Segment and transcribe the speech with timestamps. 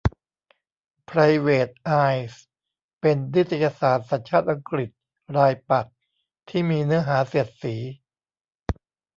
[1.05, 2.43] ไพรเวท อายส์
[3.01, 4.89] เป็นนิตยสารสัญชาติอังกฤษ
[5.35, 5.95] รายปักษ์
[6.49, 7.75] ที่มีเนื้อหาเสียดสี